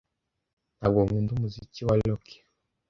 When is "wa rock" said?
1.87-2.25